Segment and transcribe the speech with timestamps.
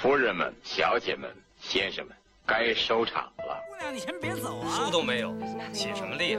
[0.00, 1.28] 夫人们、小姐们、
[1.58, 2.16] 先生们，
[2.46, 3.60] 该收场了。
[3.68, 4.68] 姑娘，你先别走啊！
[4.70, 5.34] 书都没有，
[5.72, 6.38] 起什么力？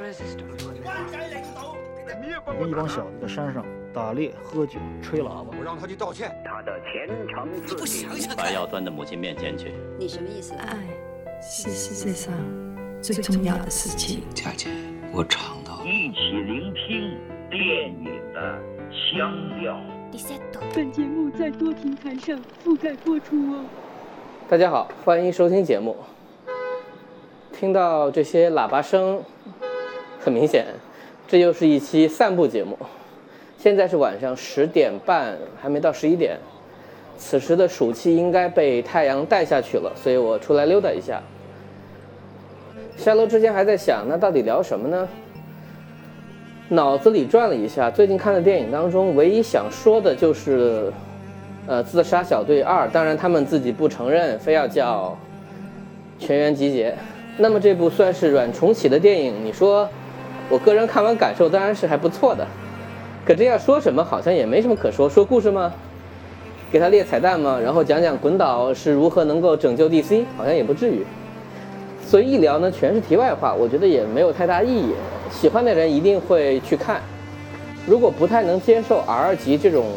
[2.47, 5.57] 跟一帮小子在山上打猎、喝酒、吹喇叭。
[5.57, 6.33] 我让他去道歉。
[6.45, 9.73] 他的前程似不想想把药端到母亲面前去。
[9.99, 10.53] 你什么意思？
[10.53, 10.77] 爱
[11.41, 12.33] 是世界上
[13.01, 14.23] 最重要的事情。
[14.33, 14.69] 佳姐，
[15.11, 15.83] 我尝到。
[15.83, 18.61] 一起聆听电影的
[19.11, 19.77] 腔调。
[20.73, 23.63] 本节目在多平台上覆盖播出哦。
[24.49, 25.95] 大家好，欢迎收听节目。
[27.51, 29.21] 听到这些喇叭声，
[30.19, 30.65] 很明显，
[31.27, 32.75] 这又是一期散步节目。
[33.59, 36.39] 现在是晚上十点半，还没到十一点。
[37.17, 41.21] 此时的暑气应该被太阳带下去了，所以我出来溜达一下。
[42.97, 45.07] 下楼之前还在想，那到底聊什么呢？
[46.71, 50.93] 脑子里转了一下，最近看的电影当中，唯一想说的就是，
[51.65, 52.85] 呃，《自杀小队二》。
[52.91, 55.17] 当然，他们自己不承认，非要叫
[56.23, 56.91] 《全员集结》。
[57.37, 59.89] 那么这部算是软重启的电影，你说，
[60.47, 62.45] 我个人看完感受当然是还不错的。
[63.25, 65.09] 可这要说什么，好像也没什么可说。
[65.09, 65.73] 说故事吗？
[66.71, 67.59] 给他列彩蛋吗？
[67.59, 71.03] 然后讲讲滚导是如何能够拯救 DC，好像也不至于。
[72.05, 74.93] 所以一聊呢，全是题外话，我觉得也没有太大意义。
[75.31, 77.01] 喜欢的人一定会去看，
[77.85, 79.87] 如果不太能接受 R 级这种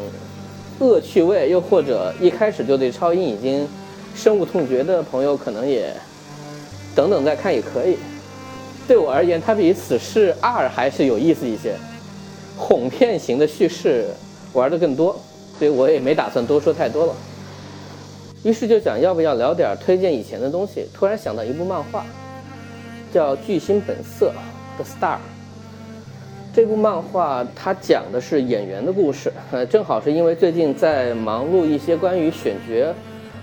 [0.78, 3.69] 恶趣味，又或者一开始就对超英已经
[4.14, 5.92] 深恶痛绝的朋友，可能也
[6.94, 7.97] 等等再看也可以。
[8.86, 11.75] 对我而言，它比《死侍二》还是有意思一些，
[12.56, 14.06] 哄骗型的叙事
[14.53, 15.19] 玩的更多，
[15.58, 17.14] 所以我也没打算多说太多了。
[18.42, 22.05] 于是就想要不要聊点推荐以前的东西，突然想到一部漫画，
[23.12, 24.27] 叫《巨星本色》
[24.84, 25.19] Star。
[26.55, 32.94] 这部漫画它讲的是演员的故事，呃，正好是因为最近在忙碌一些关于选角，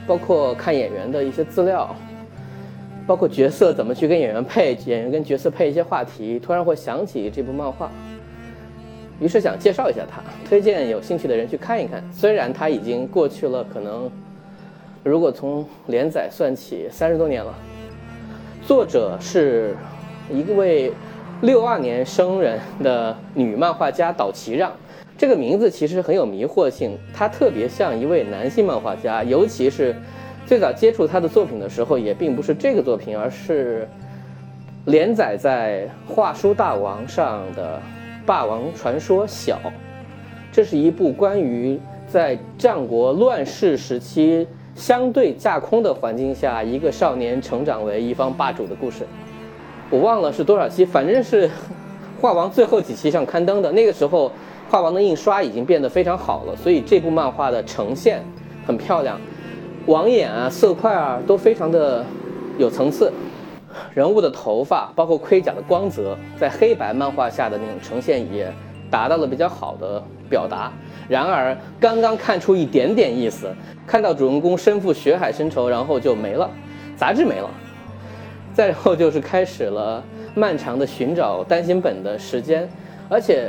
[0.05, 1.95] 包括看演员的一些资料，
[3.07, 7.89] 包括角色怎么去跟演员配，演员跟角色配一些话题，突然会想起这部漫画，
[9.19, 12.03] 于是想介绍一下它，推荐有兴趣的人去看一看。
[12.13, 14.09] 虽然它已经过去了，可能。
[15.01, 17.55] 如果从连载算起，三十多年了。
[18.67, 19.73] 作者是
[20.29, 20.91] 一位
[21.41, 24.71] 六二年生人的女漫画家岛崎让，
[25.17, 29.95] 这个名字其实很有迷惑性，她特别像一位男性漫画家，尤其是
[30.45, 33.87] 最早接触她的作品的时候，也并不是这个作品，而是
[34.85, 37.77] 连载在《画书大王》上的
[38.25, 39.57] 《霸王传说小》，
[40.51, 44.45] 这是一部关于在战国乱世时期。
[44.75, 49.05] 相对架空的环境下，一个少年成长为一方霸主的故事，
[49.89, 51.49] 我忘了是多少期，反正是
[52.21, 53.71] 画王最后几期上刊登的。
[53.71, 54.31] 那个时候，
[54.69, 58.21] 画王的印刷已经变得非常好了，所以这部漫画的呈现
[58.67, 59.19] 很漂亮，
[59.87, 62.05] 网眼啊、色块啊都非常的
[62.57, 63.11] 有层次，
[63.95, 68.51] 人物的头发包括盔甲的光泽，在黑白漫画下的那种呈现也
[68.91, 70.71] 达到了比较好的表达。
[71.07, 73.51] 然而，刚刚看出一点点意思，
[73.87, 76.47] 看到主人公身负血海深仇，然后就没了，
[76.95, 77.49] 杂志没了，
[78.59, 80.03] 再然后就是开始了
[80.35, 82.67] 漫长的寻找单行本的时间，
[83.07, 83.47] 而且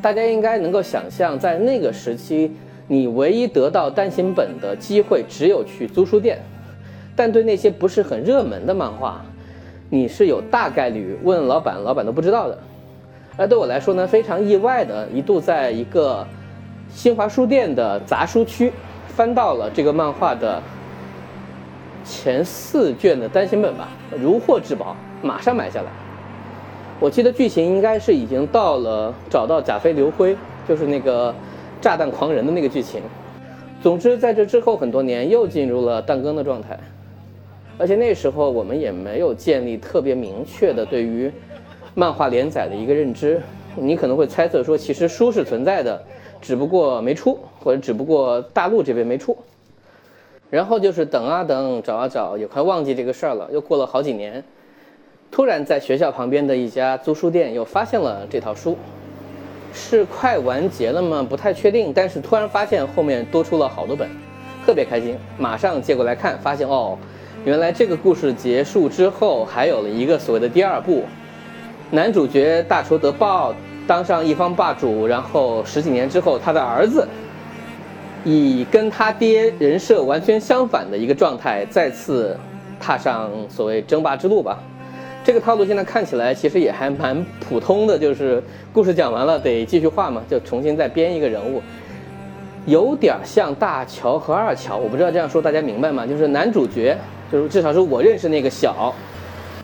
[0.00, 2.50] 大家应该能够想象，在那个时期，
[2.86, 6.38] 你唯一得到单行本的机会只有去租书店，
[7.14, 9.20] 但对那些不是很热门的漫画，
[9.90, 12.58] 你是有大概率问老板，老板都不知道的。
[13.36, 16.26] 而对我来说呢，非常意外的，一度在一个。
[16.88, 18.72] 新华书店的杂书区，
[19.08, 20.62] 翻到了这个漫画的
[22.06, 25.90] 前四卷的单行本吧，如获至宝，马上买下来。
[27.00, 30.36] 我记得剧情应该是已经到了找到贾飞刘辉，
[30.68, 31.34] 就是那个
[31.80, 33.02] 炸弹狂人的那个剧情。
[33.82, 36.78] 总之，在这之后很多年又进入了断更的状态，
[37.76, 41.30] 而且那时候我们也没有建立特别明确的对于
[41.94, 43.42] 漫画连载的一个认知。
[43.74, 46.00] 你可能会猜测说，其实书是存在的。
[46.40, 49.36] 只不过没出，或者只不过大陆这边没出，
[50.50, 53.48] 然后就是等啊等，找啊找，也快忘记这个事儿了。
[53.52, 54.42] 又过了好几年，
[55.30, 58.76] 突然在学校旁边的一家租书店又发现了这套书，
[59.72, 61.26] 是快完结了吗？
[61.28, 61.92] 不太确定。
[61.92, 64.08] 但是突然发现后面多出了好多本，
[64.64, 66.96] 特别开心，马上借过来看，发现哦，
[67.44, 71.02] 原来这个故事结束之后还有了一个所谓的第二部，
[71.90, 73.54] 男主角大仇得报。
[73.88, 77.06] 当上一方霸主，然后十几年之后，他的儿子
[78.28, 82.36] 以跟他爹人设完全相反的一个状态，再次
[82.80, 84.58] 踏上所谓争霸之路吧。
[85.22, 88.42] 这个套路现在看起来其实也还蛮普通的，就是
[88.72, 91.62] 故事讲完了得继续画嘛，就重新再编一个人物。
[92.66, 96.04] 有点像大乔和二乔，我不知道这样说大家明白吗？
[96.04, 96.98] 就是男主角，
[97.30, 98.92] 就是至少是我认识那个小，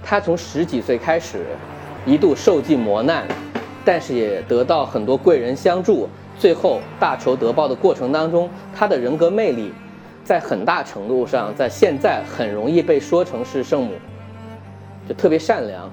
[0.04, 1.44] 他从十几岁开始，
[2.06, 3.26] 一度受尽磨难，
[3.84, 6.08] 但是也得到很多贵人相助，
[6.42, 9.72] 最后大仇得报的过程当中，他的人格魅力，
[10.24, 13.92] 在很大程度上，在现在很容易被说成是圣母，
[15.08, 15.88] 就特别善良，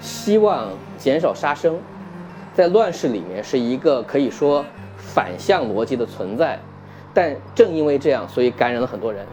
[0.00, 1.80] 希望减少杀生，
[2.54, 4.64] 在乱世里面是一个可以说。
[4.98, 6.56] 反向逻辑的存在，
[7.12, 9.26] 但正因为这样，所以感染了很多人。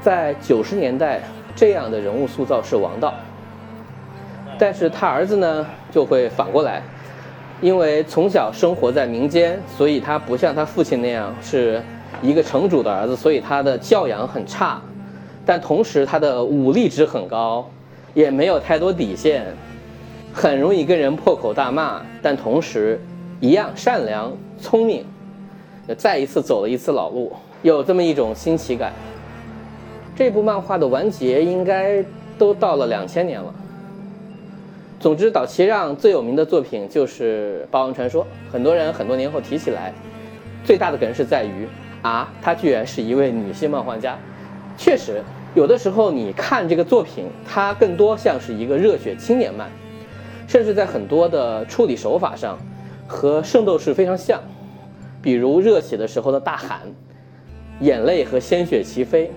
[0.00, 1.22] 在九十年代，
[1.54, 3.14] 这样的人物塑造是王道，
[4.58, 6.82] 但是他儿子呢就会反过来，
[7.60, 11.82] 因为从小生活在民间，所以他不像他父亲那样是
[12.22, 14.80] 一个城主的儿子，所以他的教养很差，
[15.44, 17.68] 但同时他的武力值很高，
[18.14, 19.44] 也没有太多底线，
[20.32, 23.00] 很容易跟人破口大骂，但同时
[23.40, 24.32] 一样善良。
[24.58, 25.04] 聪明，
[25.96, 28.92] 再一次走了一次老路，有这么一种新奇感。
[30.14, 32.04] 这部漫画的完结应该
[32.38, 33.54] 都到了两千年了。
[35.00, 39.94] 总之，岛崎让最有名的作品就是《霸王传说》，很多人很多年后提起来，
[40.62, 41.66] 最大的梗是在于
[42.02, 44.18] 啊，她居然是一位女性漫画家。
[44.76, 45.22] 确实，
[45.54, 49.70] 有的时候你看这个作品，它更多像是一个热血青年漫，
[50.46, 52.58] 甚至在很多的处理手法上。
[53.06, 54.40] 和《圣斗士》非常像，
[55.22, 56.82] 比如热血的时候的大喊，
[57.80, 59.32] 眼泪和鲜血齐飞，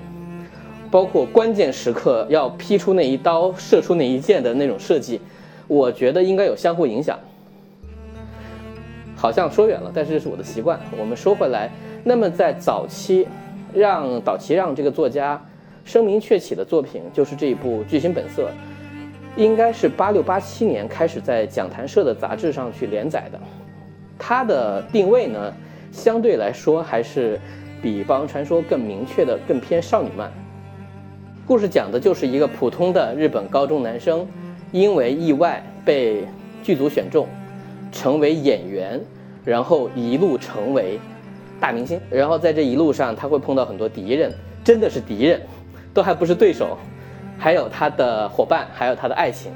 [0.92, 5.20] 包括关键时刻要劈出那一刀、射出那一箭的那种设计，
[5.68, 7.18] 我觉得应该有相互影响。
[9.16, 10.78] 好像说远了，但是这是我的习惯。
[11.00, 11.72] 我们说回来，
[12.04, 13.26] 那么在早期，
[13.74, 15.42] 让岛崎让这个作家
[15.86, 18.44] 声名鹊起的作品，就是这一部《巨星本色》，
[19.38, 23.40] 应该是八六八七年开始在讲谈社的杂志上去连载的。
[24.20, 25.54] 它的定位呢，
[25.92, 27.40] 相对来说还是
[27.82, 30.30] 比《霸王传说》更明确的，更偏少女漫。
[31.46, 34.28] 故事讲的就是一个普通的日本高中男生，
[34.74, 36.28] 因为意外被
[36.64, 37.28] 剧组选中，
[37.92, 39.00] 成为演员，
[39.46, 41.00] 然后一路成为
[41.60, 42.02] 大明星。
[42.10, 44.34] 然后在这一路上，他会碰到很多敌人，
[44.64, 45.40] 真的是敌人，
[45.94, 46.76] 都还不是对手。
[47.38, 49.52] 还有他的伙伴，还有他的爱情。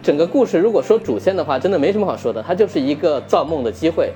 [0.00, 4.12] 整个故事如果说主线的话，真的没什么好说的，它就是一个造梦的机会。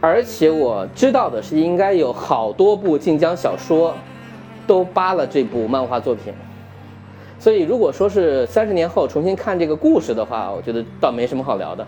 [0.00, 3.92] 而且我知道的是，应该有好多部晋江小说
[4.66, 6.32] 都扒了这部漫画作品。
[7.38, 11.86] 所以如果说是三十年后重新看这个故事的话，我觉得倒没什么好聊的。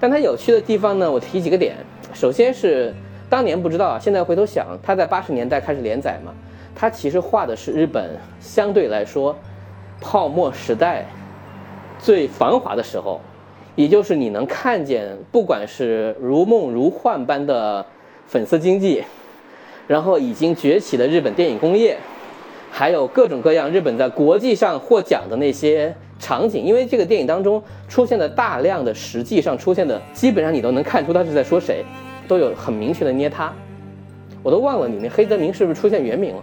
[0.00, 1.76] 但它有趣的地方呢，我提几个点。
[2.14, 2.94] 首先是
[3.28, 6.32] 当年不知道，现在回头想，它在八十年代开始连载嘛，
[6.74, 8.10] 它其实画的是日本
[8.40, 9.36] 相对来说
[10.00, 11.04] 泡沫时代。
[12.00, 13.20] 最繁华的时候，
[13.74, 17.84] 也就是你能看见，不管是如梦如幻般的
[18.28, 19.02] 粉丝经济，
[19.88, 21.98] 然后已经崛起的日本电影工业，
[22.70, 26.64] 还有各种各样日本在国际上获奖的那些场景。
[26.64, 31.84] 因为这个电影当中出现的大量的实际上出现的，基本上你都能看出他是在说谁，
[32.26, 33.52] 都有很明确的捏他。
[34.42, 36.42] 我都忘了里面黑泽明是不是出现原名了。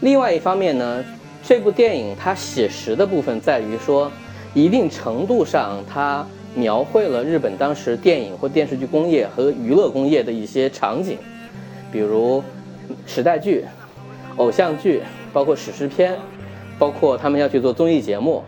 [0.00, 1.04] 另外一方面呢？
[1.48, 4.10] 这部电影它写实的部分在于说，
[4.52, 6.26] 一定程度上它
[6.56, 11.16] 描绘了日本当时电影或电视剧工业和娱乐工业的一些场景，
[11.92, 12.42] 比如
[13.06, 13.64] 时代剧、
[14.36, 16.16] 偶像剧，包括史诗片，
[16.78, 18.42] 包括他们要去做综艺节目，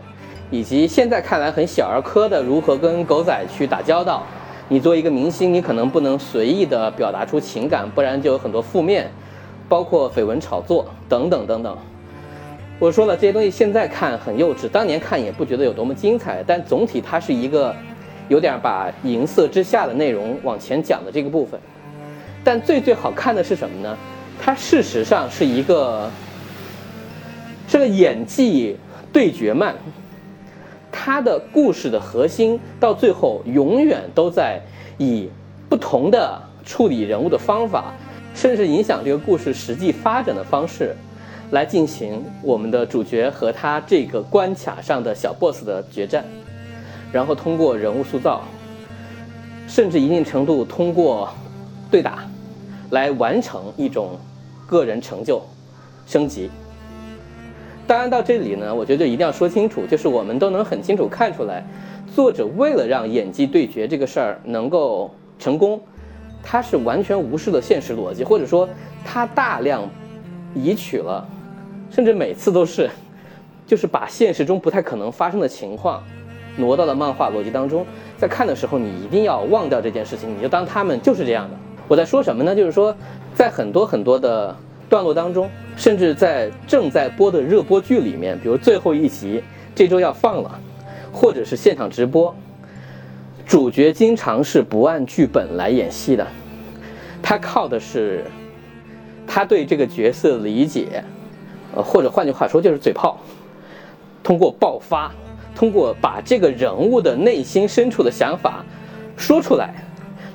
[0.51, 4.23] 以及现在看来很小儿科的如何跟狗仔去打交道。
[4.67, 9.09] 你作为一个明星，你可能不能随意的表达出情感，不然就有很多负面，
[9.67, 11.75] 包括绯闻炒作等等等等。
[12.77, 16.43] 我说了这些东西，现在看很幼稚，当年看也不觉得有多么精彩。
[16.45, 17.75] 但总体它是一个
[18.27, 21.59] 有点把银色之下的内容往前讲的这个部分。
[22.43, 23.97] 但最最好看的是什么呢？
[24.41, 26.09] 它事实上是一个
[27.67, 28.77] 是个演技
[29.11, 29.75] 对决漫。
[30.91, 34.59] 它的故事的核心到最后永远都在
[34.97, 35.29] 以
[35.69, 37.93] 不同的处理人物的方法，
[38.33, 40.95] 甚至影响这个故事实际发展的方式。
[41.51, 46.23] 来进行我们的主角和他这个关卡上的小 boss 的决战，
[47.11, 48.43] 然后通过人物塑造，
[49.67, 51.27] 甚至一定程度通过
[51.89, 52.19] 对打，
[52.91, 54.19] 来完成一种
[54.69, 55.41] 个人成就
[56.05, 56.49] 升级。
[57.87, 61.65] 当然到这里呢，我觉得一定要说清楚，就是我们都能很清楚看出来，
[62.13, 65.09] 作者为了让演技对决这个事儿能够
[65.39, 65.81] 成功，
[66.43, 68.69] 他是完全无视了现实逻辑，或者说
[69.03, 69.89] 他大量
[70.53, 71.27] 移取了。
[71.89, 72.87] 甚至每次都是，
[73.65, 76.03] 就是把现实中不太可能发生的情况，
[76.57, 77.83] 挪到了漫画逻辑当中。
[78.19, 81.57] 在看的时候，你一定要忘掉这件事情，你就当他们就是这样的。
[81.89, 82.55] 我在说什么呢？
[82.55, 82.95] 就是说，
[83.33, 84.55] 在很多很多的
[84.87, 89.43] 段落当中，甚至在正在播的热播剧里面，比如最后一集
[89.73, 90.59] 这周要放了，
[91.11, 92.33] 或者是现场直播，
[93.43, 96.27] 主角经常是不按剧本来演戏的，
[97.23, 98.23] 他靠的是
[99.25, 101.03] 他对这个角色的理解，
[101.75, 103.17] 呃，或者换句话说就是嘴炮，
[104.23, 105.11] 通过爆发。
[105.55, 108.63] 通过把这个人物的内心深处的想法
[109.17, 109.73] 说出来，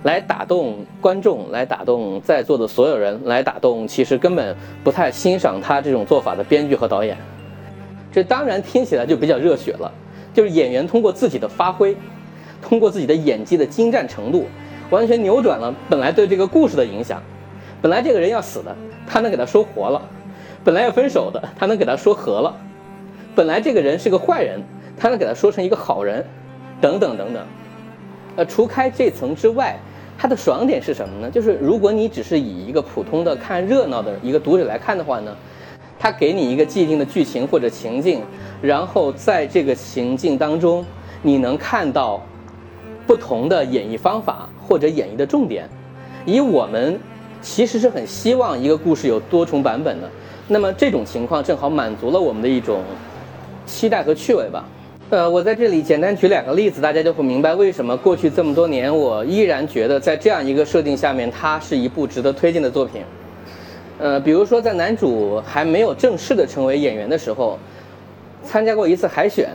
[0.04, 7.16] 来打动观众，来打动在座的所有人，来打动其实根本不太欣赏他这种做法的编剧和导演。
[8.12, 9.90] 这当然听起来就比较热血了，
[10.32, 11.96] 就是演员通过自己的发挥，
[12.62, 14.46] 通过自己的演技的精湛程度，
[14.90, 17.20] 完全扭转了本来对这个故事的影响。
[17.82, 20.00] 本来这个人要死的，他能给他说活了；
[20.62, 22.54] 本来要分手的，他能给他说和了；
[23.34, 24.62] 本来这个人是个坏人。
[24.96, 26.24] 他能给他说成一个好人，
[26.80, 27.44] 等等等等，
[28.36, 29.76] 呃，除开这层之外，
[30.16, 31.30] 它的爽点是什么呢？
[31.30, 35.36] 就是如果你只是以一个普通的看热闹的一个读者来看的话呢，
[35.98, 38.20] 它给你一个既定的剧情或者情境，
[38.62, 40.84] 然后在这个情境当中，
[41.22, 42.20] 你能看到
[43.06, 45.68] 不同的演绎方法或者演绎的重点。
[46.24, 46.98] 以我们
[47.42, 50.08] 其实是很希望一个故事有多重版本的，
[50.48, 52.80] 那么这种情况正好满足了我们的一种
[53.66, 54.64] 期待和趣味吧。
[55.10, 63.02] 呃，我在这里简单举两个例子，大家就会明白为什么过去这么多年，我依然觉得在这样一个设定下面，它是一部值得推荐的作品。
[63.98, 67.58] 呃，比如说在男主还没有正式的成为演员的时候，
[68.42, 69.50] 参加过一次海选，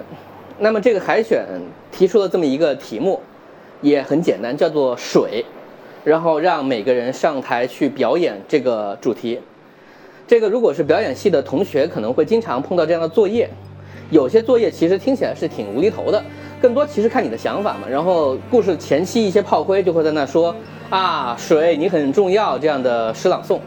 [0.60, 1.44] 那么这个海选
[1.92, 3.20] 提出了这么一个题目，
[3.82, 5.44] 也很简单，叫做水，
[6.04, 9.40] 然后让每个人上台去表演这个主题。
[10.28, 13.50] 这个如果是表演系的同学，可能会经常碰到这样的作业。
[14.10, 16.24] 有些作业其实听起来是挺无厘头的，
[16.62, 17.88] 更多其实看你的想法嘛。
[17.90, 20.56] 然后故事前期一些炮灰就会在那说
[20.90, 23.60] 啊，水你很重要这样的诗朗诵。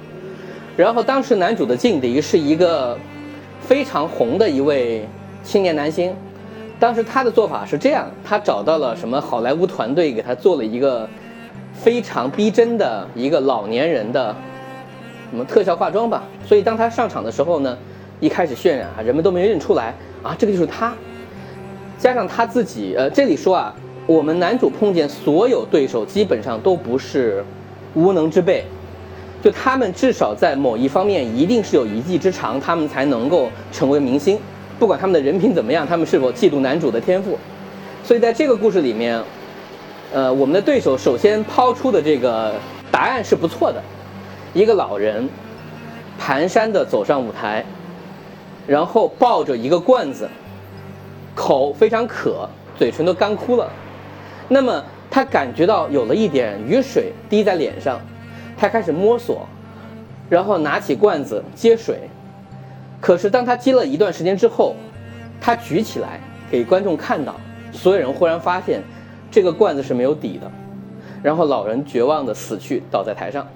[0.76, 2.98] 然后当时男主的劲敌是一个
[3.60, 5.06] 非常红的一位
[5.44, 6.12] 青年男星，
[6.80, 11.08] 当时他的做法是这样，他找到了什么好莱坞团队给他做了一个
[11.72, 14.34] 非常逼真的一个老年人的
[15.30, 16.24] 什么特效化妆吧。
[16.44, 17.78] 所以当他上场的时候呢，
[18.18, 19.94] 一开始渲染啊，人们都没认出来。
[20.22, 20.94] 啊，这个就是他，
[21.98, 23.74] 加上他自己，呃，这里说啊，
[24.06, 27.44] 我们男主碰见所有对手基本上都不是
[27.94, 28.64] 无能之辈，
[29.42, 34.38] 就他们至少在某一方面一定是有一技之长，他们才能够成为明星。
[34.78, 37.38] 不管他们的人品怎么样，他们是否嫉妒男主的天赋。
[38.04, 39.20] 所以在这个故事里面，
[40.12, 42.54] 呃，我们的对手首先抛出的这个
[42.90, 43.82] 答案是不错的，
[44.54, 45.28] 一个老人
[46.20, 47.64] 蹒跚地走上舞台。
[48.66, 50.28] 然后抱着一个罐子，
[51.34, 53.70] 口非常渴，嘴唇都干枯了。
[54.48, 58.00] 那么他感觉到有了一点雨水滴在脸上，
[58.56, 59.46] 他开始摸索，
[60.28, 62.00] 然后拿起罐子接水。
[63.00, 64.76] 可是当他接了一段时间之后，
[65.40, 67.34] 他举起来给观众看到，
[67.72, 68.80] 所有人忽然发现
[69.30, 70.50] 这个罐子是没有底的。
[71.22, 73.46] 然后老人绝望的死去，倒在台上。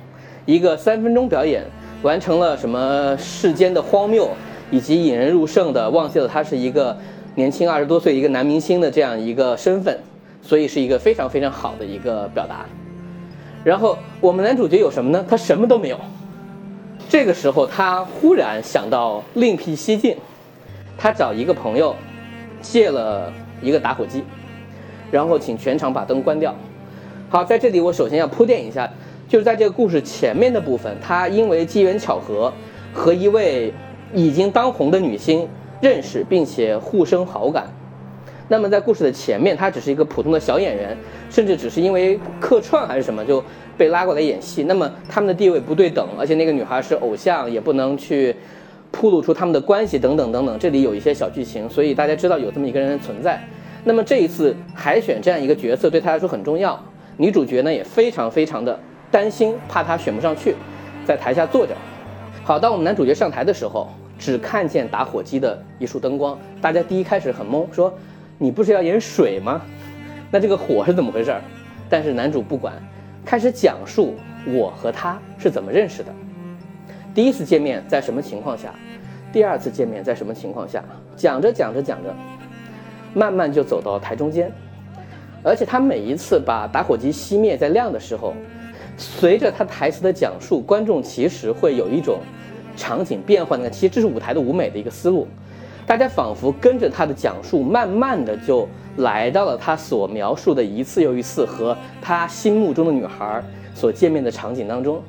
[0.45, 1.65] 一个三分钟表演
[2.03, 4.29] 完成了什么世间的荒谬？
[4.71, 6.97] 以及引人入胜的，忘记了他是一个
[7.37, 9.97] 年轻二十多岁一个男明星的这样一个身份，
[10.43, 12.67] 所以是一个非常非常好的一个表达。
[13.63, 15.25] 然后我们男主角有什么呢？
[15.29, 15.99] 他什么都没有。
[17.09, 20.17] 这个时候他忽然想到另辟蹊径，
[20.99, 21.95] 他找一个朋友
[22.61, 23.33] 借了
[23.63, 24.25] 一个打火机，
[25.11, 26.55] 然后请全场把灯关掉。
[27.29, 28.91] 好，在这里我首先要铺垫一下，
[29.29, 32.53] 就是在这个故事前面的部分，他因为机缘巧合
[32.93, 33.73] 和一位。
[34.15, 35.49] 已经当红的女星
[35.81, 37.67] 认识并且互生好感，
[38.49, 40.97] 那么在故事的前面，她只是一个普通的小演员，
[41.29, 43.43] 甚至只是因为客串还是什么就
[43.77, 44.65] 被拉过来演戏。
[44.65, 48.35] 那么他们的地位不对等，而且那个女孩是偶像，也不能去
[48.91, 50.59] 铺露出他们的关系等等等等。
[50.59, 53.43] 这里有一些小剧情，所以大家知道有这么一个人的存在。
[53.85, 56.81] 那么这一次海选这样一个角色对他来说很重要，
[57.17, 58.79] 女主角呢也非常非常的
[59.11, 60.55] 担心，怕他选不上去，
[61.05, 61.75] 在台下坐着。
[62.47, 63.89] 好，当我们男主角上台的时候，
[64.21, 67.93] 只看见打火机的一束灯光，大家第一开始很懵，说
[68.39, 69.61] 你不是要演水吗？
[70.31, 71.35] 那这个火是怎么回事？
[71.91, 72.73] 但是男主不管，
[73.25, 74.15] 开始讲述
[74.47, 76.13] 我和他是怎么认识的，
[77.13, 78.73] 第一次见面在什么情况下，
[79.33, 80.85] 第二次见面在什么情况下，
[81.17, 82.15] 讲着讲着讲着，
[83.13, 84.53] 慢慢就走到台中间，
[85.43, 88.35] 而且他每一次把打火机熄灭再亮的时候，
[88.97, 92.19] 随着他台词的讲述，观众其实会有一种。
[92.79, 95.27] 场景变换的，其实这是舞台的舞美的一个思路，
[95.87, 103.43] 大家仿佛跟着他的讲述，慢慢的就来到了他所描述的一次又一次和他心目中的女孩
[103.75, 105.03] 所见面的场景当中。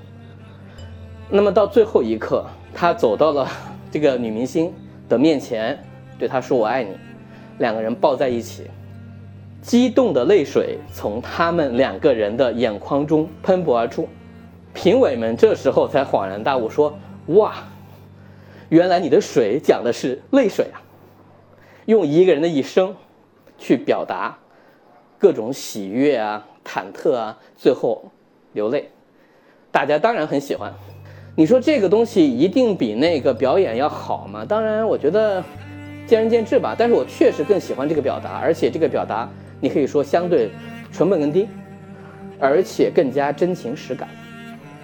[1.30, 3.46] 那么到最后一刻，他走到了
[3.92, 4.74] 这个女明星
[5.10, 5.78] 的面前，
[6.18, 6.92] 对她说：“我爱你。”
[7.60, 8.64] 两个人抱在一起，
[9.62, 14.08] 激动的泪水从他们两个人的眼眶中喷薄而出。
[14.74, 16.98] 评委们这时候才恍然大悟，说
[17.28, 17.56] ：“哇，
[18.70, 20.82] 原来你的水讲的是泪水啊！
[21.86, 22.96] 用一个人的一生
[23.58, 24.38] 去表达
[25.18, 28.12] 各种喜悦啊、忐忑啊，最后
[28.54, 28.92] 流泪。
[29.72, 30.74] 大家当然很喜欢。
[31.36, 34.46] 你说这个东西一定比那个表演要好吗？
[34.46, 35.44] 当然，我觉得。”
[36.08, 40.50] 见仁见智吧，但是我确实更喜欢这个表达，而且这个表达你可以说相对
[40.92, 41.48] 成本更低，
[42.40, 44.08] 而且更加真情实感。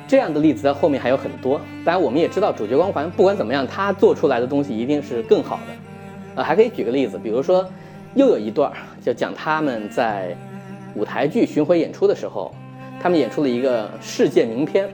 [0.07, 1.59] 这样的例子在后面还有很多。
[1.85, 5.73] 当然，我们也知道主角光环不管怎么样，他做出来的东西一定是更好的。
[6.35, 7.67] 呃，还可以举个例子，比如说
[8.15, 10.35] 又有一段就讲他们在
[10.95, 12.53] 舞台剧巡回演出的时候，
[13.01, 14.89] 他们演出了一个世界名片。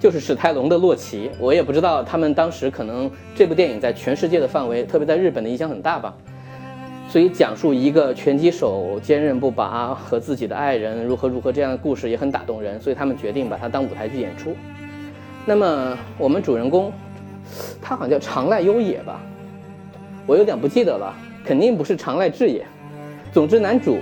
[0.00, 6.14] 就是史泰龙的《洛奇》，我也不知道他们当时可能这部电影在全世界的范围，特别在日本的影响很大吧。
[7.08, 14.54] 所以讲述一个拳击手坚韧不拔和自己的爱人如何如何这样的故事也很打动人，所以他们决定把它当舞台剧演出。
[15.46, 16.92] 那么我们主人公，
[17.80, 19.20] 他好像叫长濑优也吧，
[20.26, 22.64] 我有点不记得了，肯定不是长濑智也。
[23.32, 23.98] 总之，男主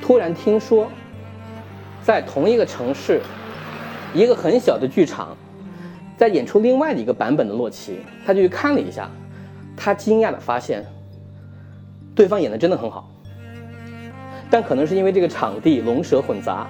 [0.00, 0.88] 突然听说，
[2.02, 3.20] 在同一个城市。
[4.14, 5.36] 一个很小的剧场，
[6.16, 9.10] 在演出另外的一个版本的洛奇，他就去看了一下，
[9.76, 10.86] 他惊讶的发现，
[12.14, 13.10] 对方演的真的很好，
[14.50, 16.66] 但可能是因为这个场地龙蛇混杂，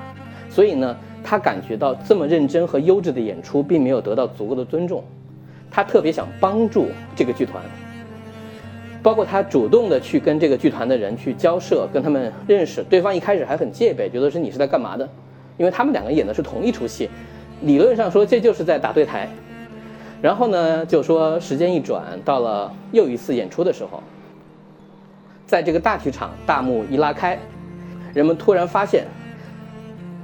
[0.49, 5.05] 所以呢，他感觉到这么认真和优质的演出并没有得到足够的尊重，
[5.71, 7.63] 他特别想帮助这个剧团，
[9.03, 15.07] 包括他主动的去跟这个剧团的人去交涉，跟他们认识，对方一开始还很戒备，觉得是你是在干嘛的，
[15.59, 17.11] 因为他们两个演的是同一出戏。
[17.61, 19.29] 理论上说，这就是在打对台。
[20.23, 24.03] 然后呢，就说时间一转，到了又一次演出的时候，
[25.55, 27.38] 在这个大剧场，大幕一拉开，
[28.12, 29.05] 人们突然发现，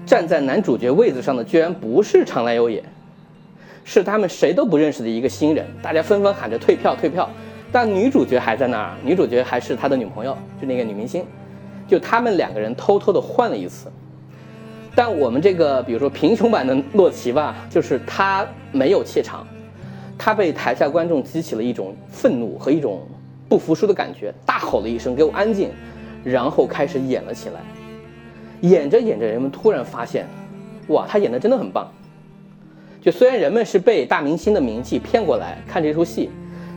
[0.05, 2.83] 站在男主角位子上的居然不是长濑优也，
[3.85, 5.65] 是他们谁都不认识的一个新人。
[5.81, 7.31] 大家纷纷喊着退票，退票。
[7.71, 11.25] 但女主角还在那儿，女主角还是他的女朋友，就那个女明星。
[11.87, 13.87] 就他们两个人偷偷的换了一次。
[14.97, 19.47] 但我们这个，比如说贫穷版的洛奇吧，就是他没有怯场，
[20.19, 23.07] 他被台下观众激起了一种愤怒和一种
[23.51, 25.71] 不服输的感觉，大吼了一声“给我安静”，
[26.23, 27.61] 然后开始演了起来。
[28.61, 30.25] 演着演着，人们突然发现，
[30.87, 31.91] 哇，他演的真的很棒。
[33.01, 36.31] 就虽然人们是被大明星的名气骗过来看这出戏，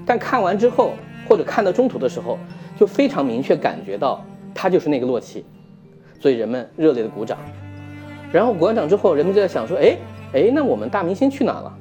[0.04, 0.94] 但看完之后
[1.30, 2.40] 或者看到中途的时候，
[2.80, 5.46] 就非常明确感觉到他就是那个洛奇，
[6.20, 7.38] 所以人们热烈的鼓掌。
[8.32, 9.96] 然后鼓完掌之后，人们就在想说：“哎，
[10.34, 11.72] 哎，那我们大明星去哪了？”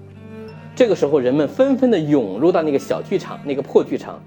[0.77, 4.21] 这个时候，人们纷纷的涌入到那个小剧场、那个破剧场，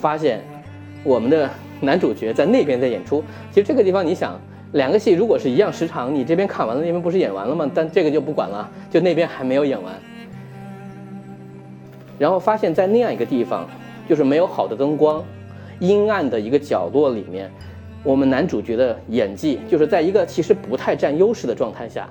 [0.00, 0.40] 发现
[1.04, 1.48] 我们的
[1.80, 3.22] 男主角在那边在演出。
[3.50, 4.40] 其实这个地方，你想，
[4.72, 7.70] 两个戏如果是一样时长，你这边看完了，那边不是演完了吗？
[7.74, 9.94] 但这个就不管了，就那边还没有演完。
[12.18, 13.68] 然后发现，在那样一个地方，
[14.08, 15.22] 就是没有好的灯光，
[15.78, 17.50] 阴暗的一个角落里面。
[18.02, 22.08] 我们男主角的演技，就是在一个其实不太占优势的状态下，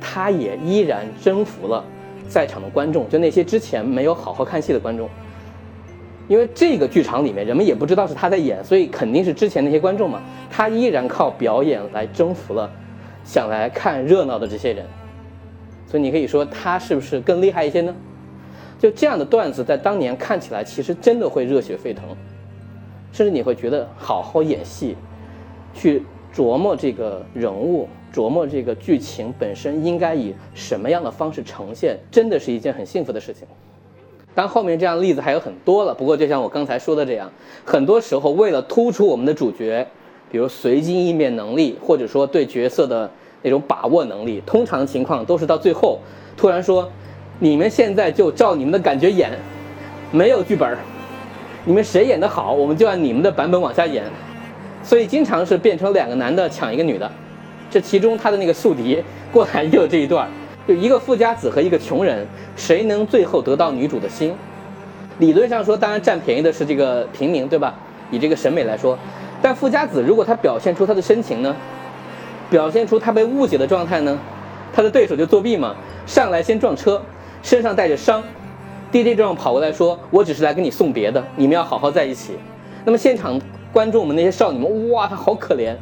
[0.00, 1.84] 他也依然征服了
[2.28, 5.08] 在场的观众，就那些之前没有好好看戏的观众。
[6.30, 10.22] 因为这个剧场里面，人们也不知道是他在演，所以肯定是之前那些观众嘛。
[10.48, 12.70] 他依然靠表演来征服了
[13.24, 14.86] 想来看热闹的这些人。
[15.88, 17.92] 所以你可以说他是不是更厉害一些呢？
[18.78, 22.04] 就这样的段子，在当年看起来其实真的会热血沸腾，
[23.10, 24.96] 甚至你会觉得好好演戏。
[25.74, 33.48] 去琢磨这个人物，琢磨这个剧情本身应该以什么样的方式呈现，真的是一件很幸福的事情。
[34.34, 37.30] 当后面这样例子还有很多了，不过就像我刚才说的这样，
[37.64, 39.86] 很多时候为了突出我们的主角，
[40.30, 43.10] 比如随机应变能力，或者说对角色的
[43.42, 45.98] 那种把握能力，通常情况都是到最后
[46.36, 46.88] 突然说
[47.40, 49.30] ：“你们现在就照你们的感觉演，
[50.12, 50.76] 没有剧本，
[51.64, 54.04] 你们谁演得好，我们就按你们的版本往下演。”
[54.82, 57.10] 所以经常是变成两个男的抢一个女的，
[57.70, 60.26] 这其中他的那个宿敌过来也有这一段，
[60.70, 64.32] 就一个富家子和一个穷人，谁能最后得到女主的心？
[65.18, 67.74] 理论上说，当然占便宜的是这个平民，对吧？
[68.12, 68.96] 以这个审美来说，
[69.42, 71.56] 但富家子如果他表现出他的深情呢，
[72.48, 74.16] 表现出他被误解的状态呢，
[74.72, 75.74] 他的对手就作弊嘛，
[76.06, 77.02] 上来先撞车，
[77.42, 78.22] 身上带着伤，
[78.92, 82.34] 跌跌撞撞跑过来说：“我只是来给你送别的，你们要好好在一起。”
[82.86, 83.40] 那么现场。
[83.72, 85.76] 观众们那些少女们，哇，他好可怜，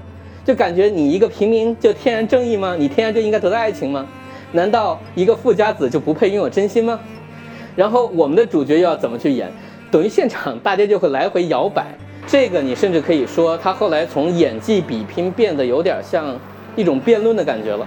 [0.45, 2.77] 就感觉你一个平民就天然正义吗？
[2.79, 4.07] 你天然就应该得到爱情吗？
[4.53, 6.99] 难道一个富家子就不配拥有真心吗？
[7.77, 9.51] 然后我们的主角又要怎么去演？
[9.91, 11.87] 等于现场大家就会来回摇摆。
[12.27, 16.37] 这个你甚至可以说，他后来从演技比拼变得有点像
[16.77, 17.87] 一种辩论的感觉了。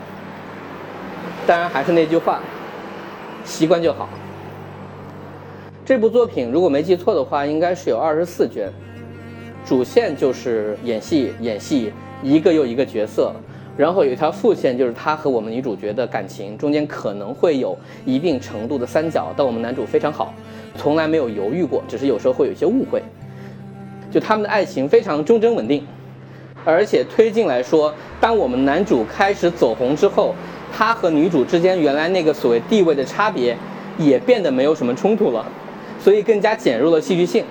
[1.45, 2.39] 当然还是那句话，
[3.43, 4.09] 习惯就好。
[5.83, 8.71] 这部作品如果没记错的话，应该是有二十四卷，
[9.65, 11.91] 主线就是演戏，演戏
[12.23, 13.33] 一个又一个角色，
[13.77, 20.33] 然后有一条副线就是他和我们女主角的感情，中间可能会有一定程度的三角，但我们男主非常好，
[20.75, 23.01] 从来没有犹豫过，只是有时候会有一些误会。
[24.11, 25.85] 就他们的爱情非常忠贞稳定，
[26.65, 30.35] 而且推进来说，当我们男主开始走红之后，
[30.71, 33.57] 他和女主之间原来那个所谓地位的差别，
[33.97, 35.45] 也变得没有什么冲突了。
[35.97, 37.45] 所以更加减弱了戏剧性，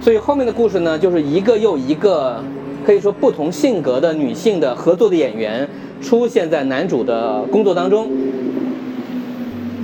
[0.00, 2.42] 所以后面的故事呢，就是一个又一个
[2.90, 5.68] 可以说不同性格的女性的合作的演员
[6.02, 8.10] 出现在男主的工作当中，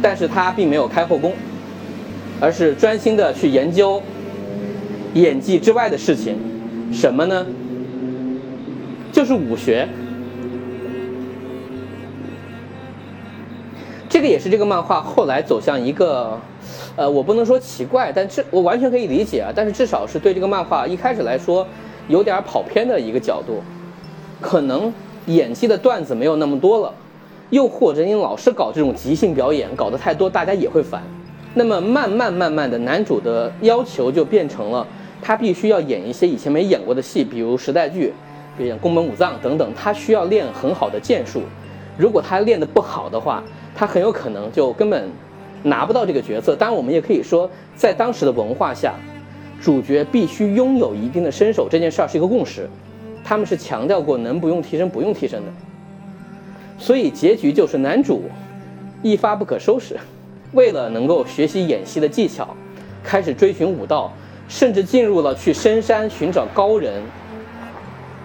[0.02, 1.32] 但是他并没有开后宫，
[2.40, 4.02] 而是专心的去研究
[5.14, 6.36] 演技之外的事情，
[6.92, 7.46] 什么呢？
[9.12, 9.86] 就是武学。
[14.08, 16.36] 这个也是这个漫画后来走向一个。
[16.96, 19.52] 呃，我不能说奇怪，但这我完全可以理解啊。
[19.54, 21.64] 但是至少是对这个漫画一开始来说，
[22.08, 23.62] 有点跑偏的一个角度，
[24.40, 24.92] 可能
[25.26, 26.92] 演技的段子没有那么多了，
[27.50, 31.02] 又或者你老是搞这种即兴表演，搞得太多，大家也会烦。
[31.54, 34.86] 那么慢慢慢慢的，男主的要求就变成了，
[35.20, 38.12] 他必须要演一些以前没演过的戏，比如时代剧，
[38.56, 41.42] 比如宫本武藏等等，他需要练很好的剑术。
[41.96, 43.42] 如果他练得不好的话，
[43.74, 45.08] 他很有可能就根本。
[45.62, 48.94] 拿不到这个角色，当然我们也可以说，在当时的文化下，
[49.60, 52.68] 主角必须拥有一定的身手，这件事儿是一个共识。
[53.24, 55.52] 他们是强调过能不用替身不用替身的，
[56.78, 58.22] 所以结局就是男主
[59.02, 59.96] 一发不可收拾。
[60.52, 62.54] 为了能够学习演戏的技巧，
[63.02, 64.12] 开始追寻武道，
[64.48, 67.02] 甚至进入了去深山寻找高人，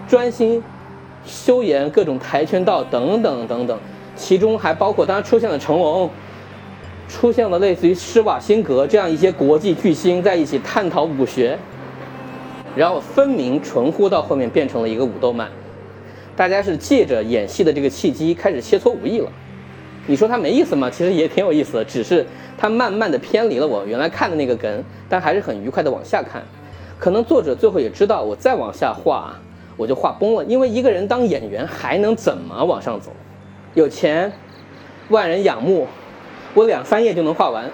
[0.06, 0.62] 专心
[1.26, 3.76] 修研各种跆拳道等等等等，
[4.14, 6.08] 其中还包括当然出现了成龙。
[7.12, 11.58] 出现了类似于施瓦辛格这样一些国际巨星在一起探讨武学，
[12.74, 15.46] 然后分明纯乎到后面变成了一个武斗漫，
[16.34, 19.30] 大家是借着演戏的这个契机开始切磋武艺了。
[20.06, 20.88] 你说它没意思吗？
[20.88, 26.42] 其实也挺有意思的，只是它慢慢的偏离了我原来看的那个梗，但还是很愉快的往下看。
[26.98, 29.38] 可能作者最后也知道我再往下画
[29.76, 33.12] 我就画崩了，因为一个人当演员还能怎么往上走？
[33.74, 34.32] 有钱，
[35.10, 35.86] 万人仰慕。
[36.54, 37.70] 我两三页就能画完，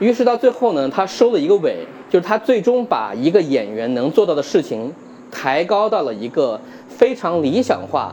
[0.00, 4.92] 于是到最后呢，他收了一个尾，就是他最终把一个演员能做到的事情
[5.30, 8.12] 抬高到了一个非常理想化，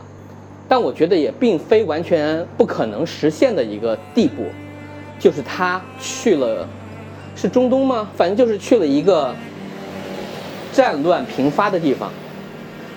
[0.68, 4.44] 但我觉得也并非完全不可能实现的一个地步，
[5.18, 6.68] 就是他去了，
[7.34, 8.08] 是中东吗？
[8.16, 9.34] 反正就是去了一个
[10.72, 12.08] 战乱频发的地方，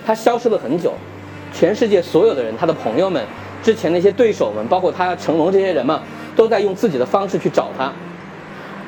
[0.06, 0.92] 他消失了很久，
[1.52, 3.24] 全世界所有的人，他的朋友们，
[3.60, 6.00] 之前那些对手们，包括他成龙这些人嘛。
[6.38, 7.92] 都在用自己的方式去找他，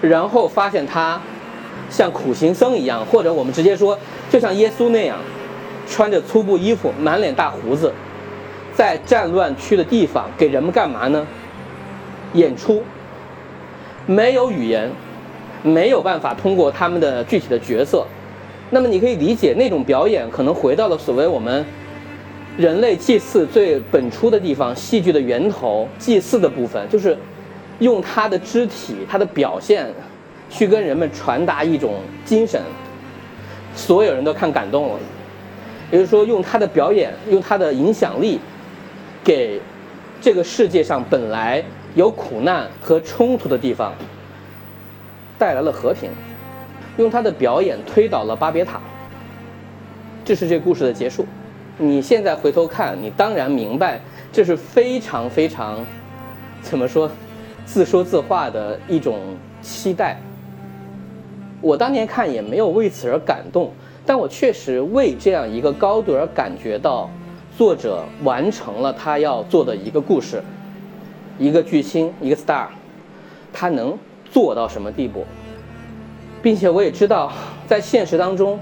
[0.00, 1.20] 然后发现他
[1.90, 3.98] 像苦行僧一样，或者我们直接说，
[4.30, 5.18] 就像耶稣那样，
[5.84, 7.92] 穿着粗布衣服，满脸大胡子，
[8.72, 11.26] 在战乱区的地方给人们干嘛呢？
[12.34, 12.84] 演出，
[14.06, 14.88] 没有语言，
[15.64, 18.06] 没有办法通过他们的具体的角色，
[18.70, 21.66] 那么你可以理解那种表演可能回到了所谓我们。
[22.56, 27.16] 人类祭祀最本初的地方，戏剧的源头，祭祀的部分，就是
[27.80, 29.92] 用他的肢体、他的表现，
[30.48, 32.62] 去跟人们传达一种精神，
[33.74, 34.98] 所有人都看感动了。
[35.90, 38.38] 也就是说，用他的表演，用他的影响力，
[39.24, 39.60] 给
[40.20, 41.64] 这个世界上本来
[41.96, 43.92] 有苦难和冲突的地方
[45.36, 46.10] 带来了和平，
[46.96, 48.80] 用他的表演推倒了巴别塔。
[50.24, 51.26] 这是这故事的结束。
[51.78, 53.98] 你现在回头看，你当然明白，
[54.30, 55.84] 这是非常非常，
[56.62, 57.10] 怎么说，
[57.70, 59.20] 自说自话的一种
[59.62, 60.20] 期待。
[61.60, 63.70] 我当年看也没有为此而感动，
[64.04, 67.08] 但我确实为这样一个高度而感觉到，
[67.56, 70.42] 作者完成了他要做的一个故事，
[71.38, 72.66] 一个巨星，一个 star，
[73.52, 73.96] 他能
[74.32, 75.24] 做到什么地步，
[76.42, 77.32] 并且我也知道，
[77.68, 78.58] 在现实当中，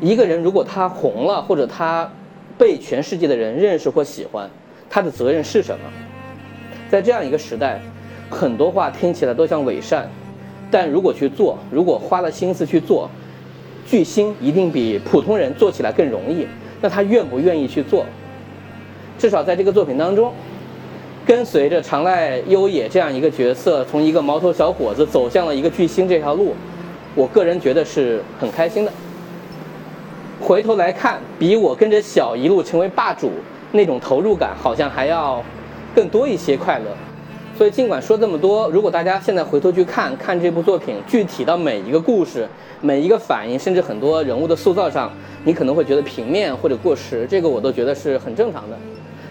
[0.00, 2.10] 一个人如果他红了，或者他。
[2.58, 4.50] 被全世界的人认识或喜欢，
[4.90, 5.84] 他的责任是什么？
[6.90, 7.80] 在这样一个时代，
[8.30, 10.08] 很多话听起来都像伪善，
[10.70, 13.10] 但如果去做，如果花了心思去做，
[13.84, 16.46] 巨星一定比普通人做起来更容易，
[16.80, 18.06] 那他愿不愿意去做？
[19.18, 20.32] 至少在这个作品当中，
[21.26, 26.54] 跟随着长濑优也这样一个角色，从一个毛头小伙子走向了一个巨星这条路，
[27.14, 28.92] 我个人觉得是很开心的。
[30.40, 33.32] 回头来看，比我跟着小一路成为霸主
[33.72, 35.44] 那种投入感，好像还要
[35.94, 36.86] 更多一些快乐。
[37.60, 42.48] 所以尽管说这么多，如果大家现在回头去看看这部作品，具体到每一个故事、
[42.80, 45.12] 每一个反应，甚至很多人物的塑造上，
[45.44, 48.76] 你可能会觉得平面或者过时，这个我都觉得是很正常的。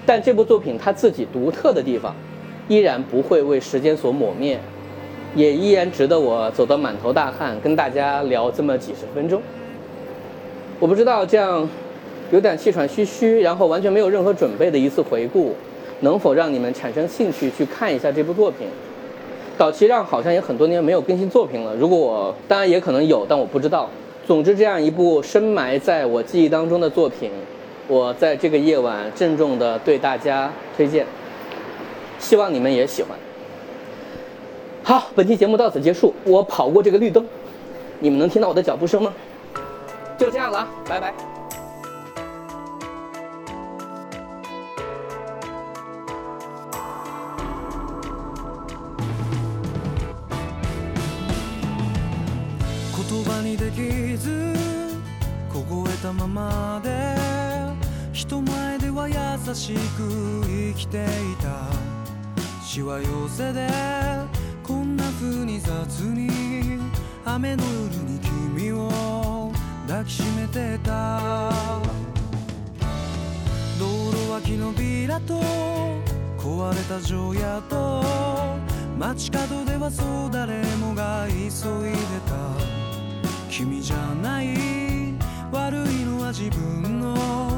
[0.05, 2.15] 但这部作品它自己独特的地方，
[2.67, 4.59] 依然不会为时间所抹灭，
[5.33, 9.41] 也依然值得我走得满头大汗，跟大家聊这么几十分钟。
[10.79, 11.67] 我不知道这样
[12.29, 15.55] 有点气喘吁吁，然后完全没有任何准备的一次回顾。
[16.01, 18.67] 能否让你们产生兴趣去看一下这部作品？
[19.57, 21.75] 岛崎让好像也很多年没有更新作品了。
[21.75, 23.89] 如果我当然也可能有，但我不知道。
[24.25, 27.31] 总之，这样一部深埋在我记忆当中的作品，
[27.87, 31.05] 我在这个夜晚郑重的对大家推荐，
[32.19, 33.11] 希望你们也喜欢。
[34.83, 36.13] 好，本期节目到此结束。
[36.23, 37.25] 我跑过这个绿灯，
[37.99, 39.11] 你们能听到我的脚步声吗？
[40.17, 41.28] 就这样了，拜拜。
[59.49, 59.79] 優しく
[60.45, 61.07] 生きてい
[61.41, 62.63] た。
[62.63, 63.67] しわ寄せで
[64.61, 66.77] こんな風に雑に
[67.25, 68.19] 雨の夜に
[68.55, 69.51] 君を
[69.87, 71.49] 抱きしめてた。
[73.79, 75.41] 道路脇のビラと
[76.37, 78.03] 壊れた城屋と
[78.99, 82.35] 街角ではそう誰もが急いでた。
[83.49, 84.49] 君じゃない
[85.51, 87.48] 悪いのは自分の。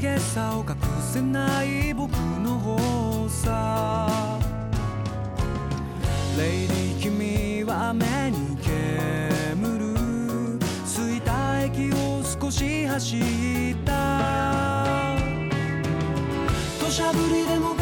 [0.00, 0.76] げさを隠
[1.12, 4.08] せない僕の方さ。
[6.38, 10.58] レイディ君は目に煙る。
[10.96, 15.16] 空いた駅を少し走った。
[16.80, 17.74] 土砂降りでも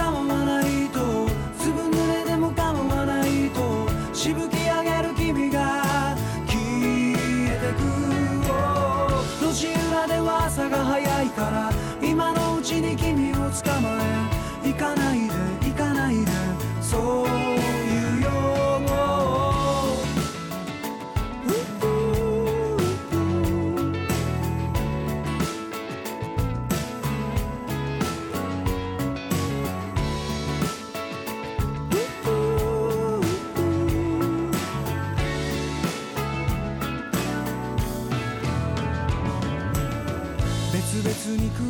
[12.98, 13.27] beginning.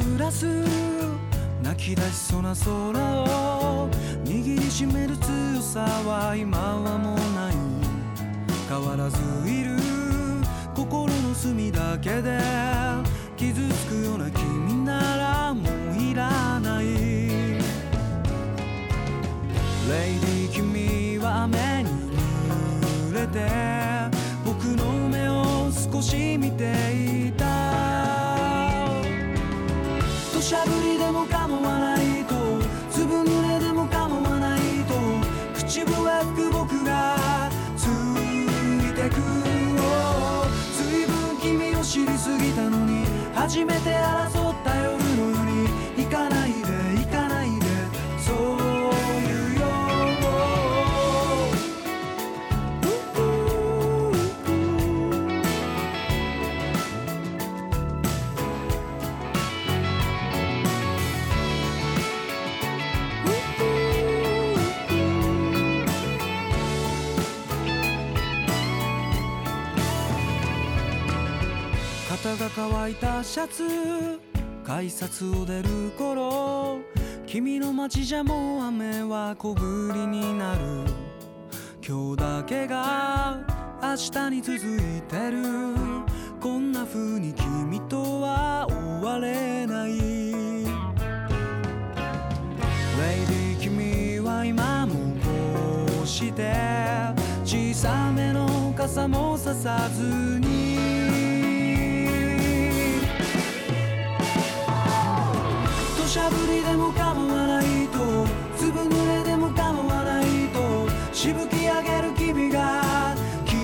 [0.09, 0.47] 暮らす
[1.63, 3.91] 泣き出しそうな空を
[4.25, 7.55] 握りしめる強さは今はもうない。
[8.69, 9.77] 変わらずいる
[10.75, 12.39] 心の隅だけで
[13.37, 16.87] 傷つくような君ならもういらない。
[16.87, 16.93] レ
[20.13, 21.91] イディ君は雨に
[23.11, 23.47] 濡れて
[24.45, 27.68] 僕の目を少し見ていた
[30.49, 32.35] しゃぶりでも構わないと。
[32.91, 34.95] 粒濡れでも構わないと。
[35.55, 39.21] 口笛吹く僕がついてく
[40.73, 43.05] ずいぶん君を知りすぎたのに。
[43.35, 44.48] 初めて争う
[72.55, 74.21] 乾いたシャツ
[74.65, 76.79] 改札を出る頃
[77.27, 80.61] 君の街じゃもう雨は小降りになる。
[81.87, 83.39] 今日だけが
[83.83, 85.43] 明日に続いてる。
[86.41, 89.91] こんな風に君とは終われない。
[89.91, 90.03] レイ
[93.27, 96.55] ディ君は今もこうして
[97.45, 100.03] 小さめの傘もささず
[100.41, 100.98] に
[106.09, 107.99] 土砂降りでも構わないと
[108.57, 113.55] 粒濡れでも構わないとしぶき上げる君が消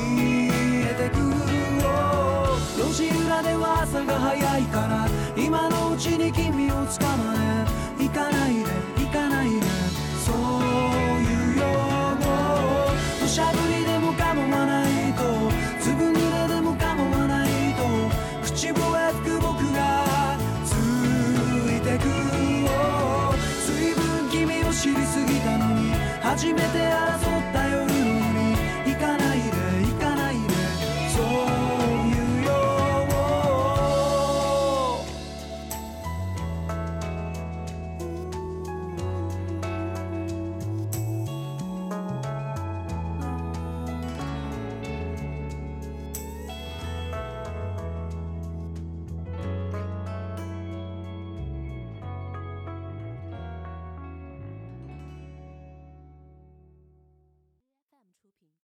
[0.53, 1.25] えてくる
[2.77, 5.09] 路地裏では朝が早いから
[5.43, 7.35] 今のうちに君を捕ま
[7.99, 8.05] え。
[8.05, 8.65] 行かないで
[8.99, 9.63] 行かないで。
[10.27, 10.37] そう
[11.25, 12.27] いう用語。
[13.23, 13.74] 土砂降り